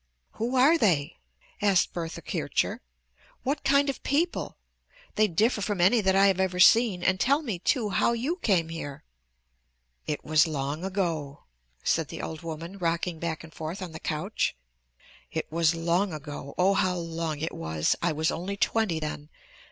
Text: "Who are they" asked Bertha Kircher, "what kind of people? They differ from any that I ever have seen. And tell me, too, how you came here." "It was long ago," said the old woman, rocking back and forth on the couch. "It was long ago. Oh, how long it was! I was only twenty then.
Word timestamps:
"Who 0.31 0.55
are 0.55 0.79
they" 0.79 1.17
asked 1.71 1.93
Bertha 1.93 2.23
Kircher, 2.23 2.81
"what 3.43 3.63
kind 3.63 3.87
of 3.87 4.01
people? 4.01 4.57
They 5.13 5.27
differ 5.27 5.61
from 5.61 5.79
any 5.79 6.01
that 6.01 6.15
I 6.15 6.27
ever 6.29 6.41
have 6.41 6.63
seen. 6.63 7.03
And 7.03 7.19
tell 7.19 7.43
me, 7.43 7.59
too, 7.59 7.89
how 7.89 8.13
you 8.13 8.37
came 8.37 8.69
here." 8.69 9.03
"It 10.07 10.25
was 10.25 10.47
long 10.47 10.83
ago," 10.83 11.43
said 11.83 12.07
the 12.07 12.19
old 12.23 12.41
woman, 12.41 12.79
rocking 12.79 13.19
back 13.19 13.43
and 13.43 13.53
forth 13.53 13.79
on 13.79 13.91
the 13.91 13.99
couch. 13.99 14.55
"It 15.31 15.51
was 15.51 15.75
long 15.75 16.13
ago. 16.13 16.55
Oh, 16.57 16.73
how 16.73 16.95
long 16.97 17.39
it 17.39 17.53
was! 17.53 17.95
I 18.01 18.11
was 18.11 18.31
only 18.31 18.57
twenty 18.57 18.99
then. 18.99 19.29